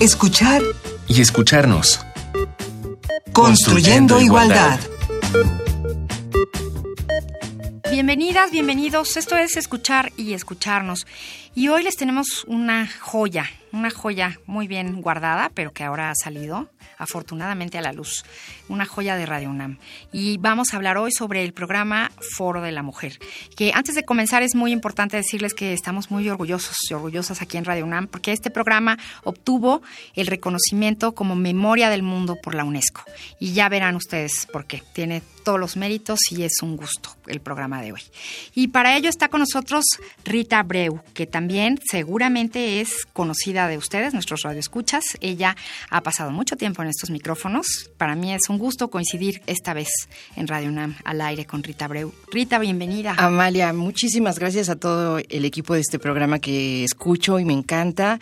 [0.00, 0.62] escuchar
[1.08, 2.00] y escucharnos.
[3.32, 4.78] Construyendo, igualdad.
[7.90, 9.16] Bienvenidas, bienvenidos.
[9.16, 11.06] Esto es escuchar y escucharnos.
[11.54, 16.14] Y hoy les tenemos una joya, una joya muy bien guardada, pero que ahora ha
[16.14, 16.68] salido
[16.98, 18.24] afortunadamente a la luz,
[18.68, 19.78] una joya de Radio UNAM.
[20.12, 23.18] Y vamos a hablar hoy sobre el programa Foro de la Mujer,
[23.56, 27.56] que antes de comenzar es muy importante decirles que estamos muy orgullosos y orgullosas aquí
[27.56, 29.82] en Radio UNAM, porque este programa obtuvo
[30.14, 33.02] el reconocimiento como Memoria del Mundo por la UNESCO.
[33.38, 34.82] Y ya verán ustedes por qué.
[34.92, 38.02] Tiene todos los méritos y es un gusto el programa de hoy.
[38.54, 39.84] Y para ello está con nosotros
[40.24, 41.47] Rita Breu, que también
[41.90, 45.16] seguramente es conocida de ustedes, nuestros radioescuchas.
[45.20, 45.56] Ella
[45.90, 47.90] ha pasado mucho tiempo en estos micrófonos.
[47.96, 49.88] Para mí es un gusto coincidir esta vez
[50.36, 52.12] en Radio UNAM al aire con Rita Breu.
[52.30, 53.14] Rita, bienvenida.
[53.18, 58.20] Amalia, muchísimas gracias a todo el equipo de este programa que escucho y me encanta.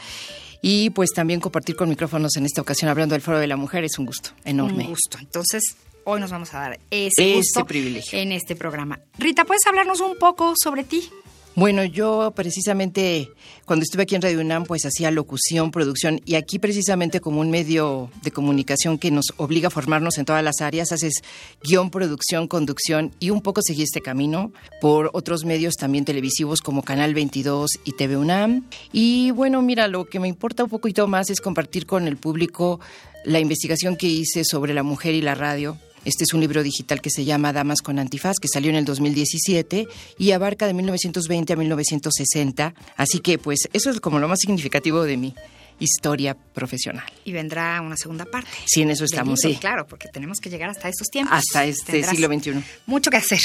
[0.62, 3.84] Y pues también compartir con micrófonos en esta ocasión hablando del Foro de la Mujer
[3.84, 4.84] es un gusto enorme.
[4.84, 5.18] Un gusto.
[5.20, 8.18] Entonces, hoy nos vamos a dar ese, gusto privilegio.
[8.18, 9.00] en este programa.
[9.18, 11.10] Rita, ¿puedes hablarnos un poco sobre ti?
[11.56, 13.30] Bueno, yo precisamente
[13.64, 17.50] cuando estuve aquí en Radio UNAM, pues hacía locución, producción, y aquí precisamente como un
[17.50, 21.22] medio de comunicación que nos obliga a formarnos en todas las áreas, haces
[21.62, 26.82] guion, producción, conducción, y un poco seguí este camino por otros medios también televisivos como
[26.82, 28.66] Canal 22 y TV UNAM.
[28.92, 32.80] Y bueno, mira, lo que me importa un poquito más es compartir con el público
[33.24, 37.00] la investigación que hice sobre la mujer y la radio este es un libro digital
[37.02, 41.52] que se llama Damas con Antifaz, que salió en el 2017 y abarca de 1920
[41.52, 42.74] a 1960.
[42.96, 45.34] Así que, pues, eso es como lo más significativo de mi
[45.80, 47.04] historia profesional.
[47.24, 48.48] Y vendrá una segunda parte.
[48.66, 49.56] Sí, en eso estamos, sí.
[49.56, 51.36] Claro, porque tenemos que llegar hasta estos tiempos.
[51.36, 52.62] Hasta este siglo XXI.
[52.86, 53.40] Mucho que hacer.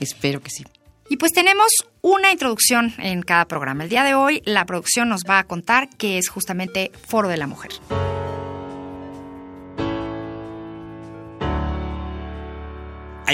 [0.00, 0.64] Espero que sí.
[1.10, 1.68] Y pues tenemos
[2.00, 3.84] una introducción en cada programa.
[3.84, 7.36] El día de hoy la producción nos va a contar que es justamente Foro de
[7.36, 7.72] la Mujer.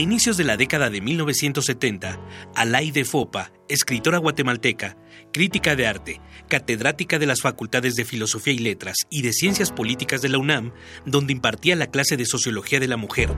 [0.00, 2.18] A inicios de la década de 1970,
[2.94, 4.96] de Fopa, escritora guatemalteca,
[5.30, 10.22] crítica de arte, catedrática de las Facultades de Filosofía y Letras y de Ciencias Políticas
[10.22, 10.72] de la UNAM,
[11.04, 13.28] donde impartía la clase de Sociología de la Mujer,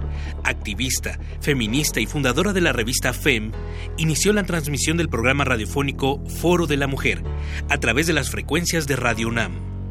[0.45, 3.51] activista, feminista y fundadora de la revista FEM,
[3.99, 7.25] inició la transmisión del programa radiofónico Foro de la Mujer
[7.71, 9.82] a través de las frecuencias de Radio UNAM.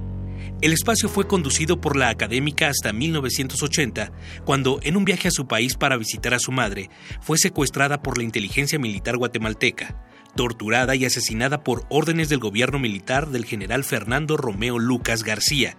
[0.62, 4.12] El espacio fue conducido por la académica hasta 1980,
[4.46, 8.20] cuando, en un viaje a su país para visitar a su madre, fue secuestrada por
[8.20, 9.96] la inteligencia militar guatemalteca,
[10.36, 15.78] torturada y asesinada por órdenes del gobierno militar del general Fernando Romeo Lucas García.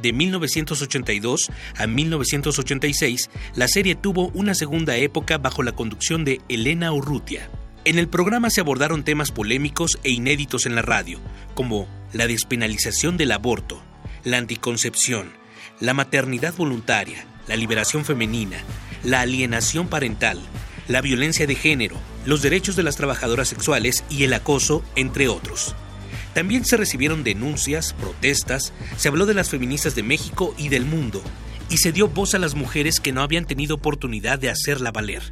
[0.00, 6.92] De 1982 a 1986, la serie tuvo una segunda época bajo la conducción de Elena
[6.92, 7.50] Urrutia.
[7.84, 11.18] En el programa se abordaron temas polémicos e inéditos en la radio,
[11.54, 13.82] como la despenalización del aborto,
[14.24, 15.32] la anticoncepción,
[15.80, 18.58] la maternidad voluntaria, la liberación femenina,
[19.02, 20.38] la alienación parental,
[20.88, 25.74] la violencia de género, los derechos de las trabajadoras sexuales y el acoso, entre otros.
[26.34, 31.22] También se recibieron denuncias, protestas, se habló de las feministas de México y del mundo,
[31.68, 35.22] y se dio voz a las mujeres que no habían tenido oportunidad de hacerla valer.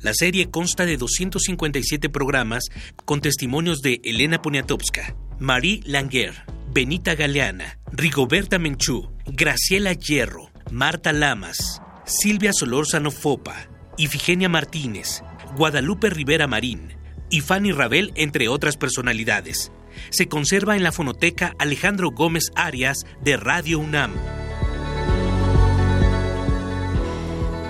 [0.00, 2.64] La serie consta de 257 programas
[3.06, 11.80] con testimonios de Elena Poniatowska, Marie Langer, Benita Galeana, Rigoberta Menchú, Graciela Hierro, Marta Lamas,
[12.04, 15.22] Silvia Solórzano Fopa, Ifigenia Martínez,
[15.56, 16.94] Guadalupe Rivera Marín
[17.30, 19.72] y Fanny Rabel, entre otras personalidades.
[20.10, 24.12] Se conserva en la fonoteca Alejandro Gómez Arias de Radio UNAM.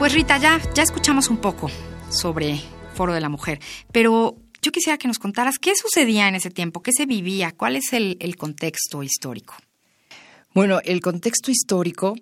[0.00, 1.70] Pues Rita, ya, ya escuchamos un poco
[2.10, 2.60] sobre
[2.94, 3.60] Foro de la Mujer,
[3.92, 7.76] pero yo quisiera que nos contaras qué sucedía en ese tiempo, qué se vivía, cuál
[7.76, 9.54] es el, contexto histórico.
[10.54, 12.16] Bueno, el contexto histórico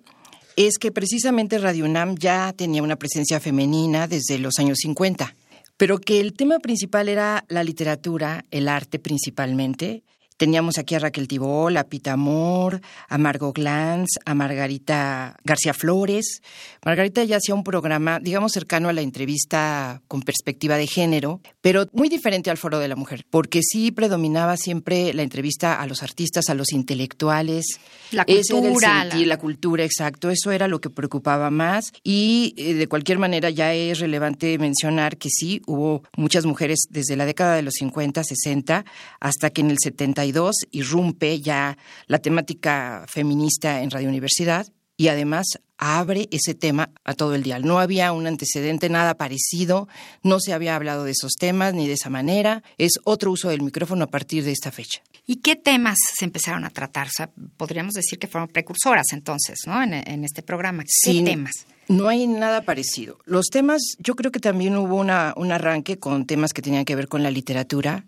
[0.55, 5.35] es que precisamente Radio UNAM ya tenía una presencia femenina desde los años 50,
[5.77, 10.03] pero que el tema principal era la literatura, el arte principalmente,
[10.37, 16.41] Teníamos aquí a Raquel Tibol, a Pita Amor, a Margot Glantz, a Margarita García Flores.
[16.83, 21.87] Margarita ya hacía un programa, digamos, cercano a la entrevista con perspectiva de género, pero
[21.93, 26.03] muy diferente al Foro de la Mujer, porque sí predominaba siempre la entrevista a los
[26.03, 27.79] artistas, a los intelectuales.
[28.11, 29.05] La cultura.
[29.05, 29.15] la...
[29.15, 30.29] la cultura, exacto.
[30.29, 31.93] Eso era lo que preocupaba más.
[32.03, 37.15] Y eh, de cualquier manera ya es relevante mencionar que sí, hubo muchas mujeres desde
[37.15, 38.83] la década de los 50, 60,
[39.21, 40.24] hasta que en el 70
[40.71, 41.77] irrumpe ya
[42.07, 44.67] la temática feminista en Radio Universidad
[44.97, 45.45] y además
[45.77, 47.59] abre ese tema a todo el día.
[47.59, 49.87] No había un antecedente nada parecido,
[50.23, 53.61] no se había hablado de esos temas ni de esa manera, es otro uso del
[53.61, 55.01] micrófono a partir de esta fecha.
[55.27, 57.07] ¿Y qué temas se empezaron a tratar?
[57.07, 59.81] O sea, podríamos decir que fueron precursoras entonces, ¿no?
[59.81, 60.83] En, este programa.
[61.03, 61.65] ¿Qué temas?
[61.87, 63.19] No hay nada parecido.
[63.25, 66.95] Los temas, yo creo que también hubo una, un arranque con temas que tenían que
[66.95, 68.05] ver con la literatura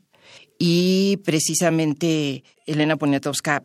[0.58, 3.64] y precisamente Elena Poniatowska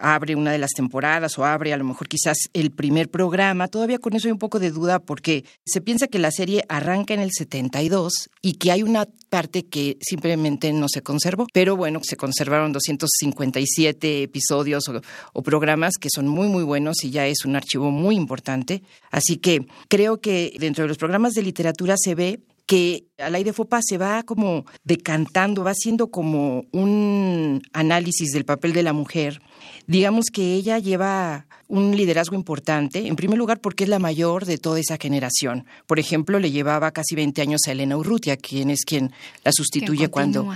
[0.00, 3.68] abre una de las temporadas o abre a lo mejor quizás el primer programa.
[3.68, 7.14] Todavía con eso hay un poco de duda porque se piensa que la serie arranca
[7.14, 11.46] en el 72 y que hay una parte que simplemente no se conservó.
[11.52, 14.84] Pero bueno, se conservaron 257 episodios
[15.32, 18.82] o, programas que son muy, muy buenos y ya es un archivo muy importante.
[19.10, 23.54] Así que creo que dentro de los programas de literatura se ve que al aire
[23.54, 29.40] Fopa se va como decantando, va siendo como un análisis del papel de la mujer.
[29.86, 34.58] Digamos que ella lleva un liderazgo importante, en primer lugar porque es la mayor de
[34.58, 35.64] toda esa generación.
[35.86, 39.12] Por ejemplo, le llevaba casi 20 años a Elena Urrutia, quien es quien
[39.44, 40.46] la sustituye cuando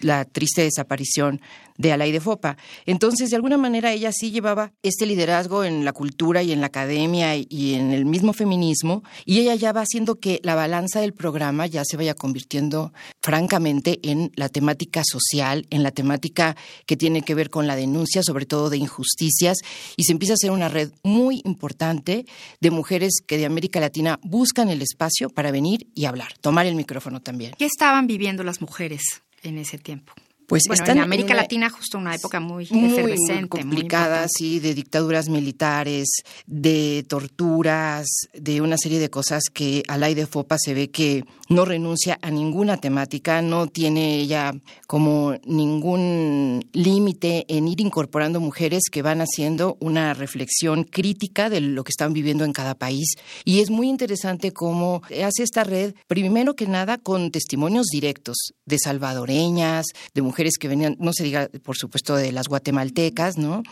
[0.00, 1.40] la triste desaparición
[1.78, 2.56] de Alay de Fopa.
[2.84, 6.66] Entonces, de alguna manera, ella sí llevaba este liderazgo en la cultura y en la
[6.66, 11.14] academia y en el mismo feminismo, y ella ya va haciendo que la balanza del
[11.14, 12.92] programa ya se vaya convirtiendo,
[13.22, 18.22] francamente, en la temática social, en la temática que tiene que ver con la denuncia,
[18.22, 19.58] sobre todo de injusticias,
[19.96, 22.26] y se empieza a hacer una red muy importante
[22.60, 26.74] de mujeres que de América Latina buscan el espacio para venir y hablar, tomar el
[26.74, 27.52] micrófono también.
[27.56, 30.12] ¿Qué estaban viviendo las mujeres en ese tiempo?
[30.48, 36.08] Pues bueno, en América Latina justo una época muy, efervescente, complicada, sí, de dictaduras militares,
[36.46, 41.66] de torturas, de una serie de cosas que Alay de Fopa se ve que no
[41.66, 44.54] renuncia a ninguna temática, no tiene ella
[44.86, 51.84] como ningún límite en ir incorporando mujeres que van haciendo una reflexión crítica de lo
[51.84, 53.16] que están viviendo en cada país.
[53.44, 58.78] Y es muy interesante cómo hace esta red, primero que nada, con testimonios directos de
[58.78, 59.84] salvadoreñas,
[60.14, 63.62] de mujeres que venían, no se diga, por supuesto, de las guatemaltecas, ¿no?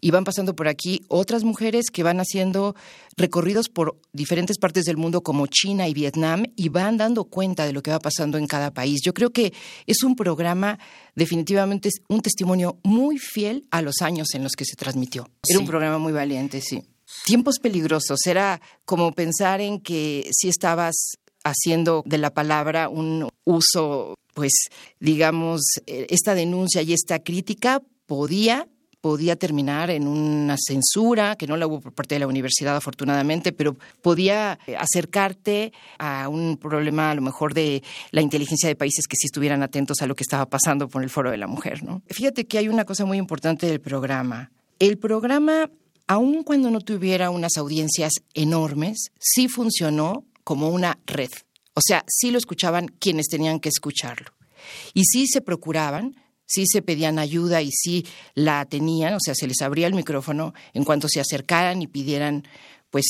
[0.00, 2.74] Y van pasando por aquí otras mujeres que van haciendo
[3.16, 7.72] recorridos por diferentes partes del mundo como China y Vietnam y van dando cuenta de
[7.72, 9.00] lo que va pasando en cada país.
[9.04, 9.52] Yo creo que
[9.86, 10.78] es un programa
[11.16, 15.28] definitivamente un testimonio muy fiel a los años en los que se transmitió.
[15.48, 16.82] Era un programa muy valiente, sí.
[17.24, 20.94] Tiempos peligrosos, era como pensar en que si estabas
[21.44, 24.52] haciendo de la palabra un uso pues
[24.98, 28.66] digamos, eh, esta denuncia y esta crítica podía
[29.00, 33.52] podía terminar en una censura, que no la hubo por parte de la universidad afortunadamente,
[33.52, 39.06] pero podía eh, acercarte a un problema a lo mejor de la inteligencia de países
[39.06, 41.82] que sí estuvieran atentos a lo que estaba pasando por el Foro de la Mujer.
[41.82, 42.02] ¿no?
[42.08, 44.50] Fíjate que hay una cosa muy importante del programa.
[44.78, 45.70] El programa,
[46.06, 51.30] aun cuando no tuviera unas audiencias enormes, sí funcionó como una red.
[51.74, 54.32] O sea, sí lo escuchaban quienes tenían que escucharlo.
[54.94, 59.46] Y sí se procuraban, sí se pedían ayuda y sí la tenían, o sea, se
[59.46, 62.46] les abría el micrófono en cuanto se acercaran y pidieran,
[62.90, 63.06] pues,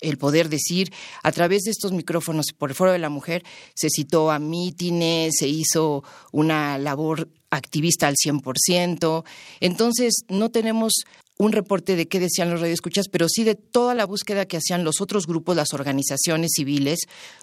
[0.00, 0.92] el poder decir,
[1.22, 3.44] a través de estos micrófonos por el Foro de la Mujer,
[3.74, 9.24] se citó a mítines, se hizo una labor activista al 100%.
[9.60, 10.92] Entonces, no tenemos
[11.38, 14.84] un reporte de qué decían los radioescuchas, pero sí de toda la búsqueda que hacían
[14.84, 17.00] los otros grupos, las organizaciones civiles,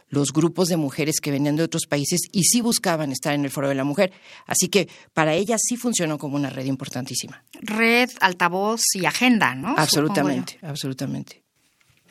[0.09, 3.51] los grupos de mujeres que venían de otros países y sí buscaban estar en el
[3.51, 4.11] Foro de la Mujer.
[4.45, 7.43] Así que para ellas sí funcionó como una red importantísima.
[7.61, 9.75] Red, altavoz y agenda, ¿no?
[9.77, 11.42] Absolutamente, absolutamente.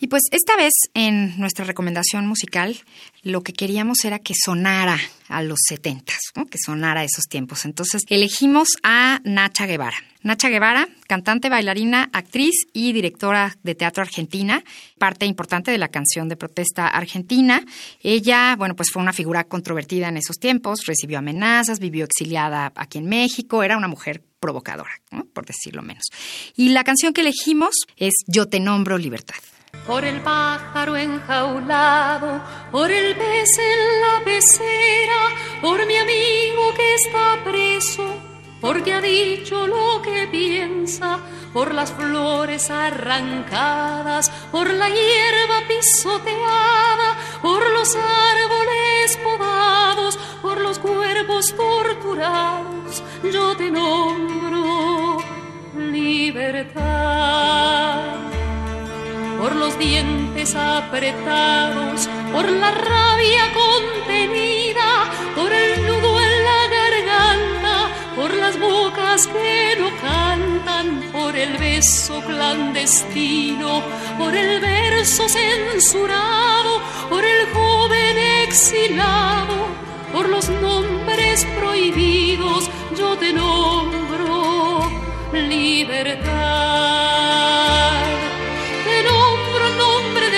[0.03, 2.77] Y pues esta vez en nuestra recomendación musical
[3.23, 6.47] lo que queríamos era que sonara a los setentas, ¿no?
[6.47, 7.65] que sonara esos tiempos.
[7.65, 9.97] Entonces elegimos a Nacha Guevara.
[10.25, 14.65] Nacha Guevara, cantante, bailarina, actriz y directora de teatro argentina,
[14.99, 17.65] parte importante de la canción de protesta argentina.
[18.03, 22.99] Ella, bueno, pues fue una figura controvertida en esos tiempos, recibió amenazas, vivió exiliada aquí
[22.99, 25.01] en México, era una mujer provocadora,
[25.33, 26.07] por decirlo menos.
[26.57, 29.37] Y la canción que elegimos es Yo te nombro libertad
[29.87, 35.29] por el pájaro enjaulado, por el pez en la pecera,
[35.61, 38.05] por mi amigo que está preso,
[38.61, 41.19] porque ha dicho lo que piensa,
[41.53, 51.55] por las flores arrancadas, por la hierba pisoteada, por los árboles podados, por los cuerpos
[51.57, 53.03] torturados,
[53.33, 55.19] yo te nombro
[55.75, 57.43] libertad
[59.43, 67.75] por los dientes apretados, por la rabia contenida, por el nudo en la garganta,
[68.15, 73.83] por las bocas que no cantan, por el beso clandestino,
[74.17, 76.81] por el verso censurado,
[77.11, 79.57] por el joven exilado,
[80.13, 84.89] por los nombres prohibidos, yo te nombro
[85.33, 86.93] libertad.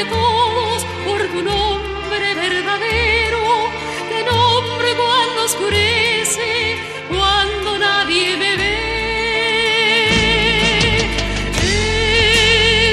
[0.08, 3.70] Todos por tu nombre verdadero.
[4.08, 6.76] Te nombro cuando oscurece,
[7.08, 8.74] cuando nadie me ve.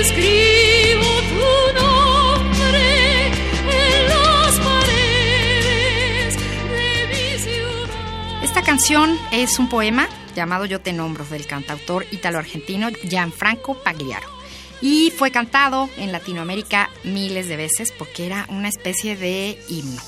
[0.01, 1.49] Escribo tu
[1.81, 8.43] nombre en las paredes de mi ciudad.
[8.43, 14.40] Esta canción es un poema llamado Yo te nombro del cantautor italo-argentino Gianfranco Pagliaro.
[14.81, 20.01] Y fue cantado en Latinoamérica miles de veces porque era una especie de himno.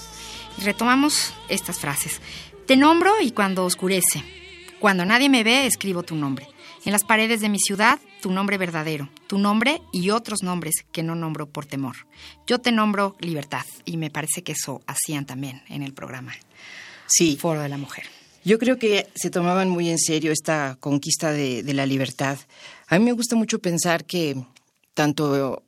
[0.63, 2.21] Retomamos estas frases.
[2.65, 4.23] Te nombro y cuando oscurece.
[4.79, 6.47] Cuando nadie me ve, escribo tu nombre.
[6.85, 11.03] En las paredes de mi ciudad, tu nombre verdadero, tu nombre y otros nombres que
[11.03, 11.95] no nombro por temor.
[12.45, 16.33] Yo te nombro libertad y me parece que eso hacían también en el programa
[17.07, 18.05] Sí, Foro de la Mujer.
[18.43, 22.37] Yo creo que se tomaban muy en serio esta conquista de, de la libertad.
[22.87, 24.43] A mí me gusta mucho pensar que
[24.93, 25.63] tanto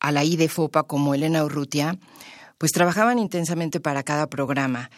[0.00, 1.98] Alaí de Fopa como Elena Urrutia,
[2.58, 4.90] pues trabajaban intensamente para cada programa.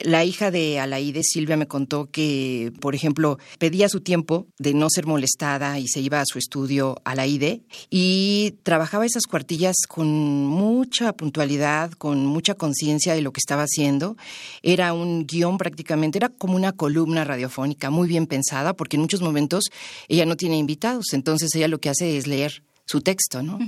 [0.00, 4.86] La hija de Alaide, Silvia, me contó que, por ejemplo, pedía su tiempo de no
[4.88, 10.06] ser molestada y se iba a su estudio Alaide y trabajaba esas cuartillas con
[10.46, 14.16] mucha puntualidad, con mucha conciencia de lo que estaba haciendo.
[14.62, 19.22] Era un guion prácticamente, era como una columna radiofónica muy bien pensada, porque en muchos
[19.22, 19.64] momentos
[20.06, 23.58] ella no tiene invitados, entonces ella lo que hace es leer su texto, ¿no?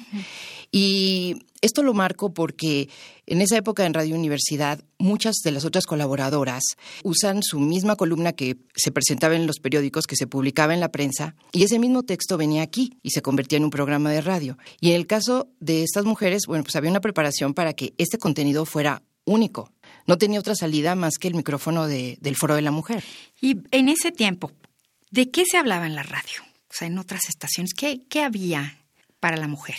[0.73, 2.89] Y esto lo marco porque
[3.27, 6.63] en esa época en Radio Universidad muchas de las otras colaboradoras
[7.03, 10.91] usan su misma columna que se presentaba en los periódicos, que se publicaba en la
[10.91, 14.57] prensa, y ese mismo texto venía aquí y se convertía en un programa de radio.
[14.81, 18.19] Y en el caso de estas mujeres, bueno, pues había una preparación para que este
[18.19, 19.71] contenido fuera único.
[20.07, 23.05] No tenía otra salida más que el micrófono de- del Foro de la Mujer.
[23.41, 24.51] Y en ese tiempo,
[25.11, 26.43] ¿de qué se hablaba en la radio?
[26.71, 28.79] O sea, en otras estaciones, ¿qué, qué había
[29.21, 29.77] para la mujer?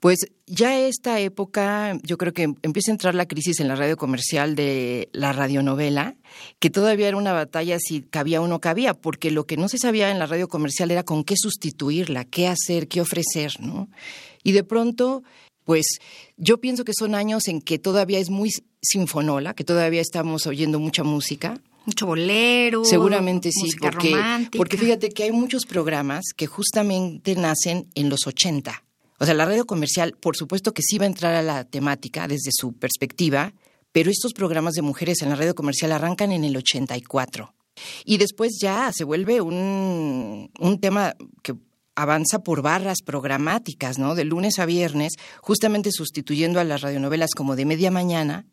[0.00, 3.98] Pues ya esta época, yo creo que empieza a entrar la crisis en la radio
[3.98, 6.16] comercial de la radionovela,
[6.58, 9.76] que todavía era una batalla si cabía o no cabía, porque lo que no se
[9.76, 13.90] sabía en la radio comercial era con qué sustituirla, qué hacer, qué ofrecer, ¿no?
[14.42, 15.22] Y de pronto,
[15.64, 15.98] pues
[16.38, 18.48] yo pienso que son años en que todavía es muy
[18.80, 22.84] sinfonola, que todavía estamos oyendo mucha música, Mucho bolero.
[22.84, 24.58] Seguramente sí, música porque, romántica.
[24.58, 28.82] porque fíjate que hay muchos programas que justamente nacen en los 80.
[29.18, 32.26] O sea, la radio comercial, por supuesto que sí va a entrar a la temática
[32.26, 33.52] desde su perspectiva,
[33.92, 37.54] pero estos programas de mujeres en la radio comercial arrancan en el 84.
[38.04, 41.54] Y después ya se vuelve un, un tema que
[41.94, 44.14] avanza por barras programáticas, ¿no?
[44.14, 48.46] De lunes a viernes, justamente sustituyendo a las radionovelas como de media mañana,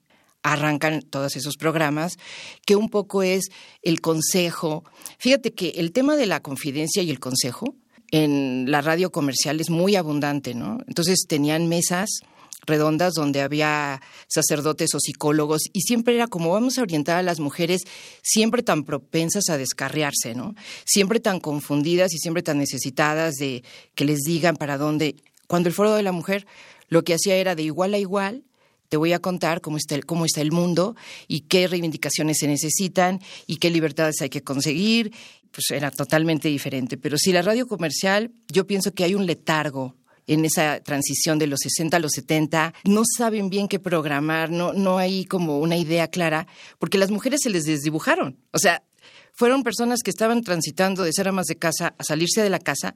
[0.43, 2.17] arrancan todos esos programas,
[2.65, 3.49] que un poco es
[3.81, 4.83] el consejo.
[5.17, 7.75] Fíjate que el tema de la confidencia y el consejo
[8.11, 10.77] en la radio comercial es muy abundante, ¿no?
[10.87, 12.21] Entonces tenían mesas
[12.65, 17.39] redondas donde había sacerdotes o psicólogos y siempre era como vamos a orientar a las
[17.39, 17.83] mujeres
[18.21, 20.53] siempre tan propensas a descarriarse, ¿no?
[20.85, 23.63] Siempre tan confundidas y siempre tan necesitadas de
[23.95, 25.15] que les digan para dónde.
[25.47, 26.45] Cuando el Foro de la Mujer
[26.89, 28.43] lo que hacía era de igual a igual
[28.89, 30.95] te voy a contar cómo está, el, cómo está el mundo
[31.27, 35.11] y qué reivindicaciones se necesitan y qué libertades hay que conseguir.
[35.51, 36.97] Pues era totalmente diferente.
[36.97, 39.95] Pero si la radio comercial, yo pienso que hay un letargo
[40.27, 44.73] en esa transición de los 60 a los 70, no saben bien qué programar, no,
[44.73, 46.47] no hay como una idea clara,
[46.79, 48.37] porque las mujeres se les desdibujaron.
[48.51, 48.83] O sea,
[49.31, 52.93] fueron personas que estaban transitando de ser amas de casa a salirse de la casa,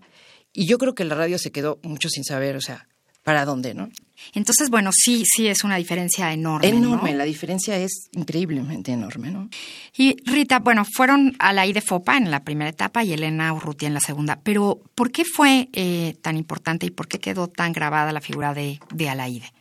[0.53, 2.89] y yo creo que la radio se quedó mucho sin saber, o sea,
[3.23, 3.89] para dónde, ¿no?
[4.33, 6.67] Entonces, bueno, sí, sí es una diferencia enorme.
[6.67, 7.17] Enorme, ¿no?
[7.17, 9.49] la diferencia es increíblemente enorme, ¿no?
[9.97, 13.87] Y Rita, bueno, fueron a la de Fopa en la primera etapa y Elena Urrutia
[13.87, 14.39] en la segunda.
[14.43, 18.53] Pero, ¿por qué fue eh, tan importante y por qué quedó tan grabada la figura
[18.53, 19.51] de, de Alaide?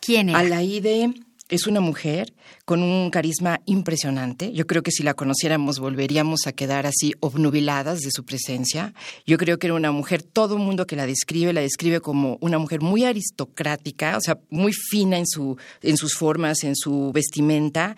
[0.00, 0.40] ¿Quién era?
[0.40, 1.14] Alaide
[1.48, 2.32] es una mujer
[2.64, 4.52] con un carisma impresionante.
[4.52, 8.94] Yo creo que si la conociéramos volveríamos a quedar así obnubiladas de su presencia.
[9.26, 12.38] Yo creo que era una mujer, todo el mundo que la describe, la describe como
[12.40, 17.12] una mujer muy aristocrática, o sea, muy fina en, su, en sus formas, en su
[17.12, 17.96] vestimenta,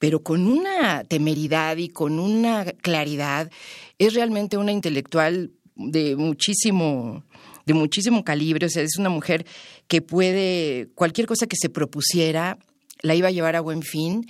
[0.00, 3.50] pero con una temeridad y con una claridad.
[3.98, 7.24] Es realmente una intelectual de muchísimo
[7.66, 9.46] de muchísimo calibre, o sea, es una mujer
[9.86, 12.58] que puede, cualquier cosa que se propusiera,
[13.02, 14.26] la iba a llevar a buen fin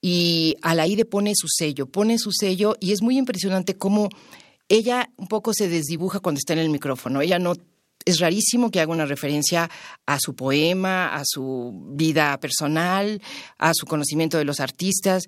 [0.00, 4.08] y Alaide pone su sello, pone su sello y es muy impresionante cómo
[4.68, 7.20] ella un poco se desdibuja cuando está en el micrófono.
[7.20, 7.54] Ella no
[8.04, 9.68] es rarísimo que haga una referencia
[10.06, 13.20] a su poema, a su vida personal,
[13.58, 15.24] a su conocimiento de los artistas.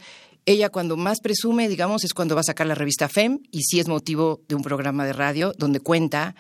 [0.47, 3.81] ella cuando más presume, digamos, es cuando va a sacar la revista FEM y sí
[3.81, 6.37] es motivo de un programa de radio donde cuenta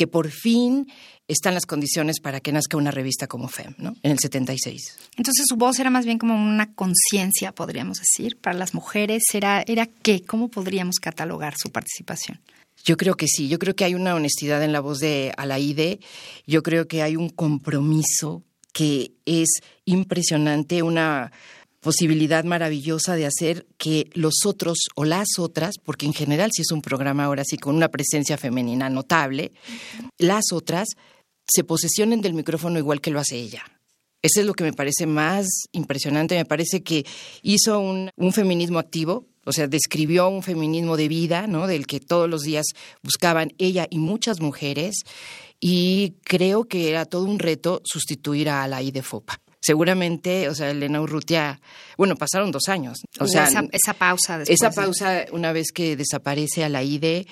[0.00, 0.90] que por fin
[1.28, 3.94] están las condiciones para que nazca una revista como FEM, ¿no?
[4.02, 4.96] En el 76.
[5.18, 9.22] Entonces su voz era más bien como una conciencia, podríamos decir, para las mujeres.
[9.34, 10.22] ¿Era, ¿Era qué?
[10.22, 12.40] ¿Cómo podríamos catalogar su participación?
[12.82, 16.00] Yo creo que sí, yo creo que hay una honestidad en la voz de Alaide,
[16.46, 18.42] yo creo que hay un compromiso
[18.72, 21.30] que es impresionante, una
[21.80, 26.70] posibilidad maravillosa de hacer que los otros o las otras, porque en general si es
[26.70, 29.52] un programa ahora sí con una presencia femenina notable,
[30.18, 30.88] las otras
[31.48, 33.64] se posesionen del micrófono igual que lo hace ella.
[34.22, 36.36] Eso es lo que me parece más impresionante.
[36.36, 37.06] Me parece que
[37.42, 41.66] hizo un, feminismo activo, o sea, describió un feminismo de vida, ¿no?
[41.66, 42.66] Del que todos los días
[43.02, 45.04] buscaban ella y muchas mujeres.
[45.58, 51.00] Y creo que era todo un reto sustituir a la IDEFOPA seguramente, o sea, Elena
[51.00, 51.60] Urrutia,
[51.96, 53.02] bueno, pasaron dos años.
[53.18, 57.26] O sea, esa, pausa después Esa pausa una vez que desaparece a la IDE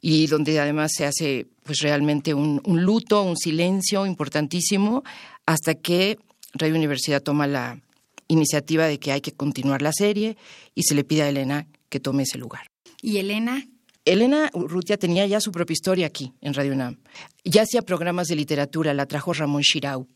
[0.00, 5.02] y donde además se hace pues realmente un, luto, un silencio importantísimo,
[5.46, 6.18] hasta que
[6.54, 7.80] Radio Universidad toma la
[8.28, 10.36] iniciativa de que hay que continuar la serie
[10.74, 12.66] y se le pide a Elena que tome ese lugar.
[13.02, 13.66] ¿Y Elena
[14.06, 16.98] Elena Urrutia tenía ya su propia historia aquí en Radio UNAM.
[17.42, 20.06] Ya hacía programas de literatura, la trajo Ramón Shirau.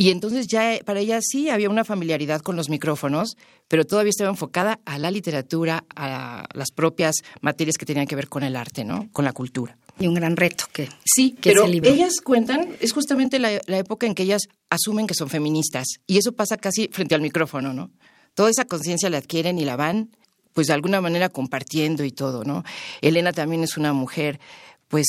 [0.00, 3.36] Y entonces ya para ella sí había una familiaridad con los micrófonos,
[3.68, 8.26] pero todavía estaba enfocada a la literatura, a las propias materias que tenían que ver
[8.26, 9.10] con el arte, ¿no?
[9.12, 9.76] Con la cultura.
[9.98, 14.14] Y un gran reto que sí, que pero ellas cuentan es justamente la, época en
[14.14, 14.40] que ellas
[14.70, 17.90] asumen que son feministas y eso pasa casi frente al micrófono, ¿no?
[18.32, 20.16] Toda esa conciencia la adquieren y la van,
[20.54, 22.64] pues de alguna manera compartiendo y todo, ¿no?
[23.02, 24.40] Elena también es una mujer,
[24.88, 25.06] pues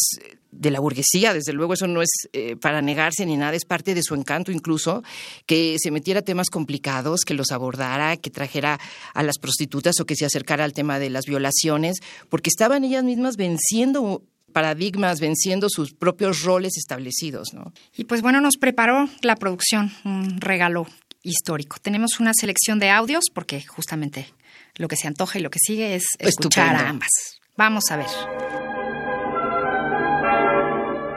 [0.51, 3.95] de la burguesía, desde luego eso no es eh, para negarse ni nada, es parte
[3.95, 5.03] de su encanto incluso,
[5.45, 8.79] que se metiera temas complicados, que los abordara, que trajera
[9.13, 11.97] a las prostitutas o que se acercara al tema de las violaciones,
[12.29, 17.53] porque estaban ellas mismas venciendo paradigmas, venciendo sus propios roles establecidos.
[17.53, 17.73] ¿no?
[17.95, 20.87] Y pues bueno, nos preparó la producción un regalo
[21.23, 21.77] histórico.
[21.81, 24.27] Tenemos una selección de audios porque justamente
[24.75, 27.09] lo que se antoja y lo que sigue es escuchar a ambas.
[27.55, 28.50] Vamos a ver.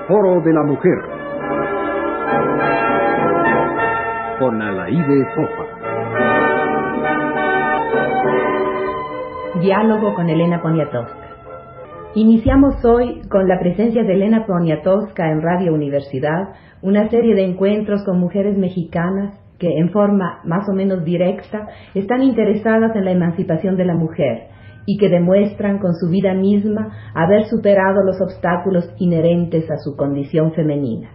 [0.07, 0.99] Foro de la Mujer.
[4.39, 5.65] Con Alaide Fofa.
[9.63, 11.17] Diálogo con Elena Poniatowska.
[12.17, 16.51] Iniciamos hoy con la presencia de Elena Poniatowska en Radio Universidad,
[16.83, 22.23] una serie de encuentros con mujeres mexicanas que en forma más o menos directa están
[22.23, 24.49] interesadas en la emancipación de la mujer
[24.87, 30.53] y que demuestran con su vida misma haber superado los obstáculos inherentes a su condición
[30.53, 31.11] femenina.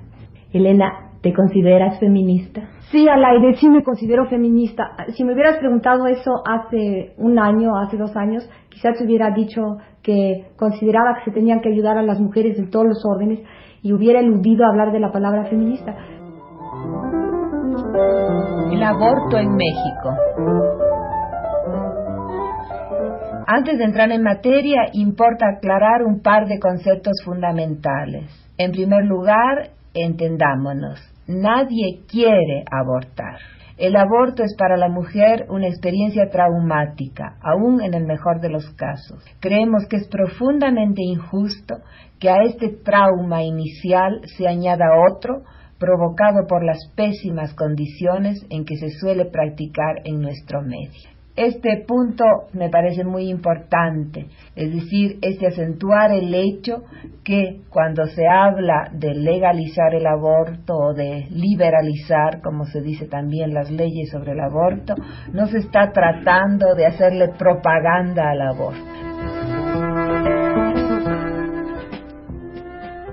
[0.52, 2.70] Elena, ¿te consideras feminista?
[2.92, 4.96] Sí, Alaide, sí me considero feminista.
[5.16, 9.78] Si me hubieras preguntado eso hace un año, hace dos años, quizás te hubiera dicho
[10.02, 13.42] que consideraba que se tenían que ayudar a las mujeres en todos los órdenes
[13.84, 15.96] y hubiera eludido hablar de la palabra feminista.
[18.72, 20.89] El aborto en México.
[23.52, 28.30] Antes de entrar en materia, importa aclarar un par de conceptos fundamentales.
[28.60, 33.40] En primer lugar, entendámonos, nadie quiere abortar.
[33.76, 38.70] El aborto es para la mujer una experiencia traumática, aún en el mejor de los
[38.76, 39.26] casos.
[39.40, 41.78] Creemos que es profundamente injusto
[42.20, 45.42] que a este trauma inicial se añada otro
[45.80, 51.19] provocado por las pésimas condiciones en que se suele practicar en nuestro medio.
[51.40, 54.26] Este punto me parece muy importante,
[54.58, 56.84] es decir, este acentuar el hecho
[57.24, 63.54] que cuando se habla de legalizar el aborto o de liberalizar, como se dice también
[63.54, 64.96] las leyes sobre el aborto,
[65.32, 68.84] no se está tratando de hacerle propaganda al aborto.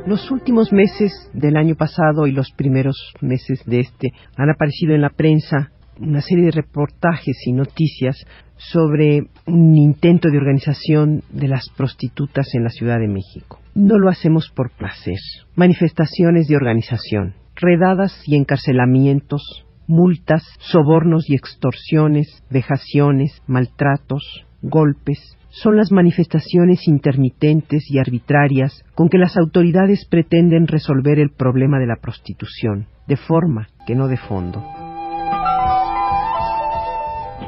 [0.04, 5.02] Los últimos meses del año pasado y los primeros meses de este han aparecido en
[5.02, 11.68] la prensa una serie de reportajes y noticias sobre un intento de organización de las
[11.76, 13.60] prostitutas en la Ciudad de México.
[13.74, 15.18] No lo hacemos por placer.
[15.54, 25.90] Manifestaciones de organización, redadas y encarcelamientos, multas, sobornos y extorsiones, vejaciones, maltratos, golpes, son las
[25.90, 32.88] manifestaciones intermitentes y arbitrarias con que las autoridades pretenden resolver el problema de la prostitución,
[33.06, 34.62] de forma que no de fondo.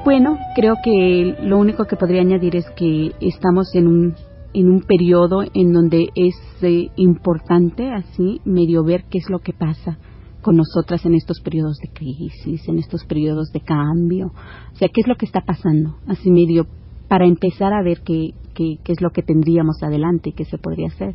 [0.05, 4.15] Bueno, creo que lo único que podría añadir es que estamos en un
[4.55, 9.53] en un periodo en donde es eh, importante así medio ver qué es lo que
[9.53, 9.99] pasa
[10.41, 14.29] con nosotras en estos periodos de crisis, en estos periodos de cambio,
[14.73, 16.67] o sea, qué es lo que está pasando, así medio
[17.09, 21.15] para empezar a ver qué, qué, es lo que tendríamos adelante, qué se podría hacer.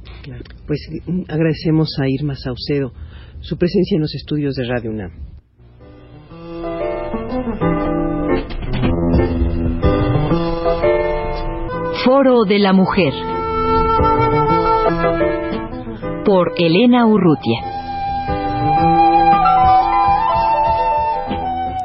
[0.67, 2.91] Pues mm, agradecemos a Irma Saucedo
[3.41, 5.32] su presencia en los estudios de Radio UNAM.
[12.03, 13.13] Foro de la Mujer
[16.25, 17.61] por Elena Urrutia.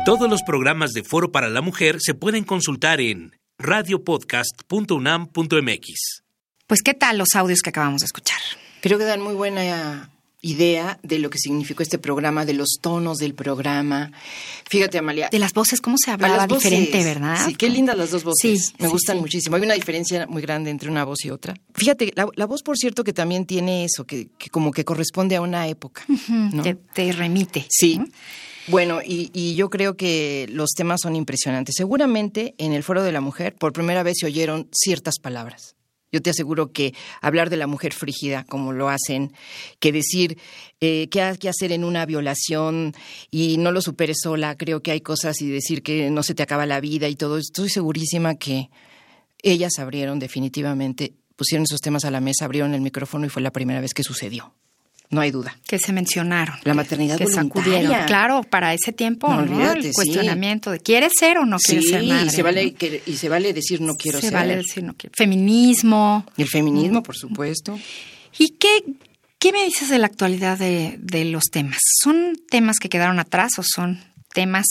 [0.04, 6.22] Todos los programas de Foro para la Mujer se pueden consultar en radiopodcast.unam.mx.
[6.66, 8.40] Pues, ¿qué tal los audios que acabamos de escuchar?
[8.82, 13.18] Creo que dan muy buena idea de lo que significó este programa, de los tonos
[13.18, 14.12] del programa.
[14.68, 15.28] Fíjate, Amalia.
[15.30, 17.44] De las voces, cómo se hablaba diferente, ¿verdad?
[17.44, 18.72] Sí, qué lindas las dos voces.
[18.78, 19.56] Me gustan muchísimo.
[19.56, 21.54] Hay una diferencia muy grande entre una voz y otra.
[21.74, 25.66] Fíjate, la, voz, por cierto, que también tiene eso, que, como que corresponde a una
[25.68, 26.04] época.
[26.94, 27.66] te remite.
[27.68, 28.00] Sí.
[28.68, 31.74] Bueno, y, yo creo que los temas son impresionantes.
[31.76, 35.74] Seguramente en el Foro de la Mujer por primera vez se oyeron ciertas palabras.
[36.10, 39.32] Yo te aseguro que hablar de la mujer frígida, como lo hacen,
[39.78, 40.38] que decir
[40.80, 42.94] eh, qué hay que hacer en una violación
[43.30, 46.42] y no lo superes sola, creo que hay cosas y decir que no se te
[46.42, 48.70] acaba la vida y todo, estoy segurísima que
[49.42, 53.52] ellas abrieron definitivamente, pusieron esos temas a la mesa, abrieron el micrófono y fue la
[53.52, 54.54] primera vez que sucedió
[55.10, 55.56] no hay duda.
[55.66, 56.56] Que se mencionaron.
[56.64, 58.06] La maternidad que sacudieron.
[58.06, 59.72] Claro, para ese tiempo, ¿no?
[59.72, 62.26] el cuestionamiento de ¿quieres ser o no quieres ser madre?
[62.26, 62.74] Y se, vale
[63.06, 64.30] y se vale decir no quiero ser.
[64.30, 65.14] Se vale decir no quiero.
[65.16, 66.26] Feminismo.
[66.36, 67.78] El feminismo, por supuesto.
[68.38, 68.84] ¿Y qué,
[69.38, 71.78] qué me dices de la actualidad de, de los temas?
[72.02, 74.02] ¿Son temas que quedaron atrás o son
[74.34, 74.66] temas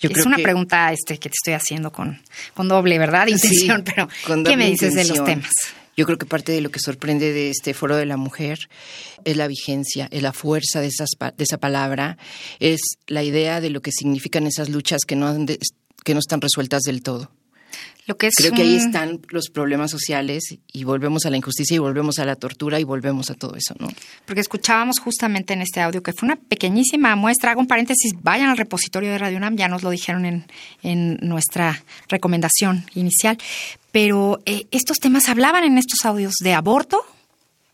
[0.00, 2.20] es una pregunta este, que te estoy haciendo con,
[2.54, 3.26] con doble, ¿verdad?
[3.26, 4.08] Intención, pero
[4.44, 5.50] ¿qué me dices de los temas?
[5.98, 8.68] Yo creo que parte de lo que sorprende de este foro de la mujer
[9.24, 12.18] es la vigencia, es la fuerza de, esas, de esa palabra,
[12.60, 15.34] es la idea de lo que significan esas luchas que no,
[16.04, 17.32] que no están resueltas del todo.
[18.16, 22.24] Creo que ahí están los problemas sociales y volvemos a la injusticia y volvemos a
[22.24, 23.88] la tortura y volvemos a todo eso, ¿no?
[24.24, 28.48] Porque escuchábamos justamente en este audio que fue una pequeñísima muestra, hago un paréntesis, vayan
[28.50, 30.46] al repositorio de Radio UNAM, ya nos lo dijeron en,
[30.82, 33.38] en nuestra recomendación inicial,
[33.92, 37.04] pero eh, estos temas hablaban en estos audios de aborto,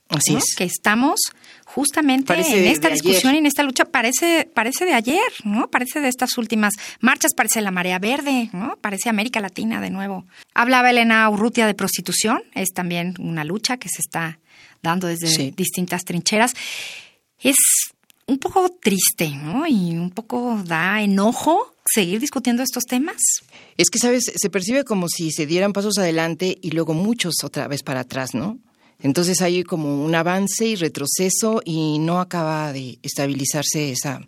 [0.08, 0.54] Así es.
[0.56, 1.20] Que estamos
[1.64, 3.84] justamente en esta discusión y en esta lucha.
[3.84, 5.68] Parece, parece de ayer, ¿no?
[5.70, 8.76] Parece de estas últimas marchas, parece la marea verde, ¿no?
[8.80, 10.24] Parece América Latina de nuevo.
[10.54, 14.38] Hablaba Elena Urrutia de prostitución, es también una lucha que se está
[14.82, 16.52] dando desde distintas trincheras.
[17.40, 17.56] Es
[18.26, 19.66] un poco triste, ¿no?
[19.66, 23.16] Y un poco da enojo seguir discutiendo estos temas.
[23.76, 24.32] Es que, ¿sabes?
[24.34, 28.34] Se percibe como si se dieran pasos adelante y luego muchos otra vez para atrás,
[28.34, 28.58] ¿no?
[29.00, 34.20] Entonces hay como un avance y retroceso y no acaba de estabilizarse esa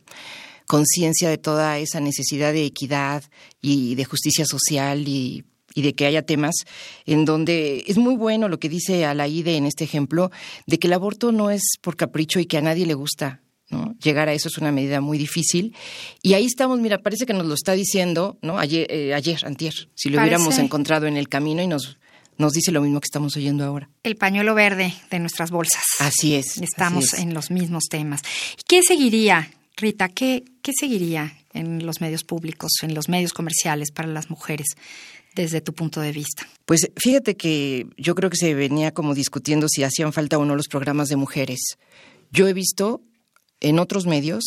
[0.67, 3.23] conciencia de toda esa necesidad de equidad
[3.61, 6.55] y de justicia social y, de que haya temas
[7.05, 10.31] en donde es muy bueno lo que dice Alaide en este ejemplo,
[10.67, 13.43] de que el aborto no es por capricho y que a nadie le gusta.
[13.69, 13.95] ¿no?
[14.03, 15.75] Llegar a eso es una medida muy difícil.
[16.23, 18.59] Y ahí estamos, mira, parece que nos lo está diciendo, ¿no?
[18.59, 21.99] Ayer, eh, ayer antier, si lo hubiéramos encontrado en el camino y nos
[22.39, 23.89] nos dice lo mismo que estamos oyendo ahora.
[24.03, 25.83] El pañuelo verde de nuestras bolsas.
[25.99, 26.59] Así es.
[26.59, 28.23] Estamos en los mismos temas.
[28.67, 30.09] ¿Qué seguiría, Rita?
[30.09, 34.77] ¿Qué, ¿Qué seguiría en los medios públicos, en los medios comerciales para las mujeres?
[35.37, 36.49] desde tu punto de vista?
[36.65, 40.57] Pues fíjate que yo creo que se venía como discutiendo si hacían falta o no
[40.57, 41.77] los programas de mujeres.
[42.33, 43.03] Yo he visto
[43.61, 44.43] en otros medios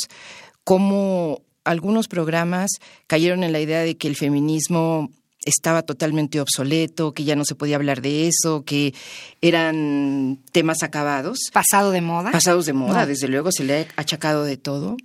[0.63, 2.71] cómo algunos programas
[3.07, 5.11] cayeron en la idea de que el feminismo
[5.45, 8.93] estaba totalmente obsoleto, que ya no se podía hablar de eso, que
[9.41, 11.39] eran temas acabados.
[11.53, 12.31] Pasado de moda.
[12.31, 14.97] Pasados de moda, desde luego, se le ha achacado de todo.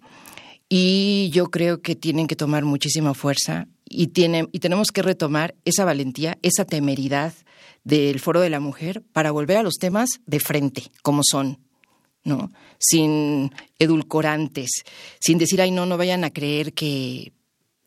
[0.69, 5.55] Y yo creo que tienen que tomar muchísima fuerza y, tienen, y tenemos que retomar
[5.65, 7.33] esa valentía, esa temeridad
[7.85, 11.59] del Foro de la Mujer para volver a los temas de frente, como son,
[12.25, 12.51] ¿no?
[12.79, 14.85] Sin edulcorantes,
[15.21, 17.33] sin decir, ay, no, no vayan a creer que,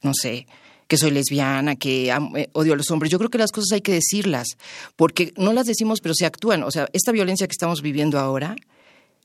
[0.01, 0.47] no sé,
[0.87, 3.11] que soy lesbiana, que eh, odio a los hombres.
[3.11, 4.57] Yo creo que las cosas hay que decirlas,
[4.95, 6.63] porque no las decimos, pero se actúan.
[6.63, 8.55] O sea, esta violencia que estamos viviendo ahora,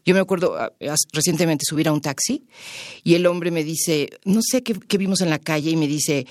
[0.05, 0.73] yo me acuerdo ah,
[1.13, 2.43] recientemente subir a un taxi
[3.05, 6.27] y el hombre me dice, no sé qué, vimos en la calle y me dice,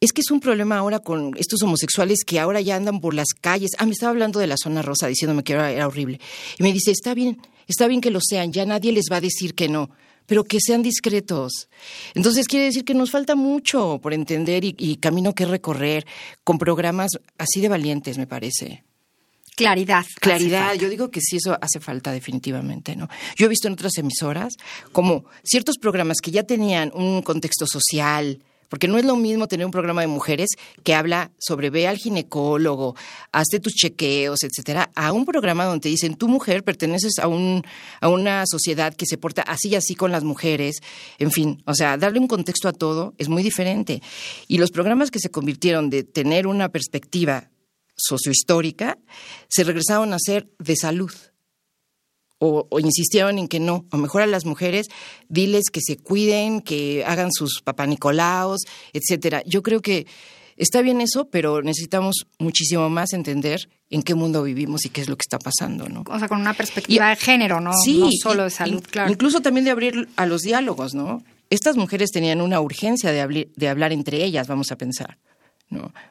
[0.00, 3.28] es que es un problema ahora con estos homosexuales que ahora ya andan por las
[3.40, 3.70] calles.
[3.78, 6.20] Ah, me estaba hablando de la zona rosa diciéndome que era horrible.
[6.58, 9.22] Y me dice, está bien, está bien que lo sean, ya nadie les va a
[9.22, 9.88] decir que no
[10.26, 11.68] pero que sean discretos.
[12.14, 16.06] Entonces quiere decir que nos falta mucho por entender y, camino que recorrer
[16.44, 18.84] con programas así de valientes, me parece.
[19.56, 20.04] Claridad.
[20.20, 20.74] Claridad.
[20.74, 23.08] Yo digo que sí, eso hace falta definitivamente, ¿no?
[23.36, 24.54] Yo he visto en otras emisoras
[24.92, 28.40] como ciertos programas que ya tenían un contexto social,
[28.74, 30.48] porque no es lo mismo tener un programa de mujeres
[30.82, 32.96] que habla sobre ve al ginecólogo,
[33.30, 37.62] hazte tus chequeos, etcétera, a un programa donde te dicen, tu mujer perteneces a, un,
[38.00, 40.80] a una sociedad que se porta así y así con las mujeres,
[41.20, 44.02] en fin, o sea, darle un contexto a todo es muy diferente.
[44.48, 47.52] Y los programas que se convirtieron de tener una perspectiva
[47.94, 48.98] sociohistórica,
[49.48, 51.12] se regresaron a ser de salud.
[52.38, 54.88] O, insistieron en que no, o mejor a las mujeres,
[55.28, 59.42] diles que se cuiden, que hagan sus papanicolaos, etcétera.
[59.46, 60.06] Yo creo que
[60.56, 65.08] está bien eso, pero necesitamos muchísimo más entender en qué mundo vivimos y qué es
[65.08, 66.04] lo que está pasando, ¿no?
[66.06, 67.72] O sea, con una perspectiva de género, ¿no?
[67.72, 69.10] Sí, no solo de salud, claro.
[69.10, 71.24] Incluso también de abrir a los diálogos, ¿no?
[71.48, 75.18] Estas mujeres tenían una urgencia de, de hablar entre ellas, vamos a pensar.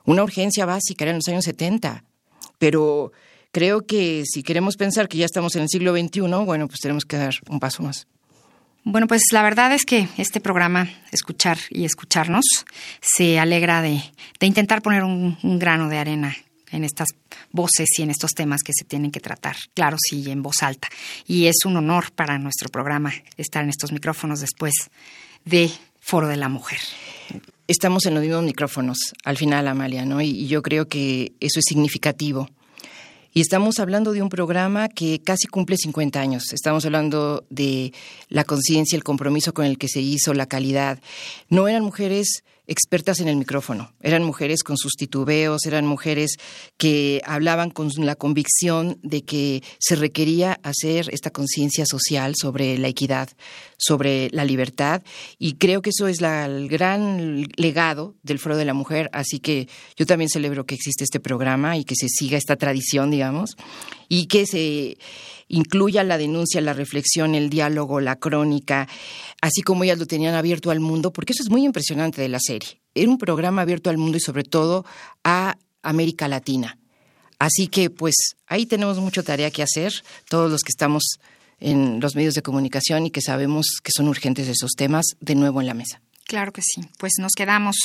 [0.06, 2.04] Una urgencia básica era en los años 70,
[2.58, 3.12] pero
[3.54, 7.06] creo que si queremos pensar que ya estamos en el siglo XXI, bueno, pues tenemos
[7.06, 8.08] que dar un paso más.
[8.84, 12.44] Bueno, pues la verdad es que este programa, Escuchar y Escucharnos,
[13.00, 14.02] se alegra de,
[14.42, 16.36] intentar poner un, grano de arena
[16.70, 17.08] en estas
[17.52, 20.90] voces y en estos temas que se tienen que tratar, claro, sí, en voz alta.
[21.26, 24.74] Y es un honor para nuestro programa estar en estos micrófonos después
[25.46, 26.80] de Foro de la Mujer
[27.68, 30.22] estamos en los mismos micrófonos al final, Amalia, ¿no?
[30.22, 32.50] Y, yo creo que eso es significativo.
[33.36, 36.54] Y estamos hablando de un programa que casi cumple 50 años.
[36.54, 37.92] Estamos hablando de
[38.30, 41.00] la conciencia, el compromiso con el que se hizo, la calidad.
[41.50, 43.94] No eran mujeres expertas en el micrófono.
[44.02, 46.38] Eran mujeres con sus titubeos, eran mujeres
[46.78, 52.88] que hablaban con la convicción de que se requería hacer esta conciencia social sobre la
[52.88, 53.30] equidad,
[53.78, 55.04] sobre la libertad,
[55.38, 59.68] y creo que eso es el gran legado del Foro de la Mujer, así que
[59.98, 63.58] yo también celebro que existe este programa y que se siga esta tradición, digamos,
[64.08, 64.98] y que se
[65.54, 68.88] incluya la denuncia, la reflexión, el diálogo, la crónica,
[69.40, 72.40] así como ellas lo tenían abierto al mundo, porque eso es muy impresionante de la
[72.40, 72.82] serie.
[72.96, 74.84] Era un programa abierto al mundo y sobre todo
[75.24, 76.80] a América Latina.
[77.38, 78.16] Así que pues
[78.48, 79.94] ahí tenemos mucha tarea que hacer,
[80.28, 81.04] todos los que estamos
[81.60, 85.62] en los medios de comunicación y que sabemos que son urgentes esos temas, de nuevo
[85.62, 86.02] en la mesa.
[86.26, 86.82] Claro que sí.
[86.98, 87.76] Pues nos quedamos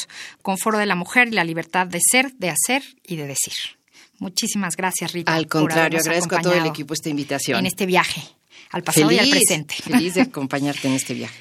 [0.43, 3.78] con Foro de la Mujer y la libertad de ser, de hacer y de decir.
[4.19, 5.35] Muchísimas gracias, Rita.
[5.35, 7.59] Al contrario, agradezco a todo el equipo esta invitación.
[7.61, 8.23] En este viaje,
[8.71, 9.75] al pasado y al presente.
[9.75, 11.39] Feliz de acompañarte en este viaje.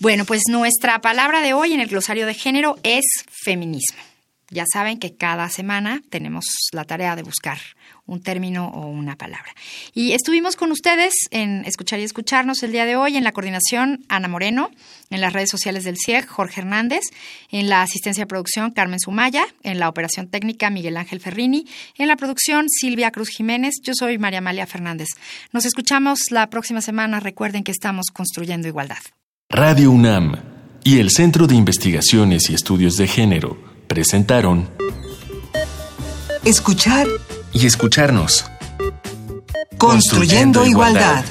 [0.00, 3.98] Bueno, pues nuestra palabra de hoy en el glosario de género es feminismo.
[4.50, 7.58] Ya saben que cada semana tenemos la tarea de buscar
[8.06, 9.54] un término o una palabra.
[9.92, 14.06] Y estuvimos con ustedes en Escuchar y Escucharnos el día de hoy en la coordinación
[14.08, 14.70] Ana Moreno,
[15.10, 17.02] en las redes sociales del CIEG Jorge Hernández,
[17.50, 21.66] en la asistencia de producción Carmen Sumaya, en la operación técnica Miguel Ángel Ferrini,
[21.98, 23.74] en la producción Silvia Cruz Jiménez.
[23.82, 25.08] Yo soy María Amalia Fernández.
[25.52, 27.20] Nos escuchamos la próxima semana.
[27.20, 28.98] Recuerden que estamos construyendo igualdad.
[29.50, 30.36] Radio UNAM
[30.84, 34.68] y el Centro de Investigaciones y Estudios de Género presentaron
[36.44, 37.06] Escuchar
[37.52, 38.44] y escucharnos.
[39.76, 41.24] Construyendo, igualdad.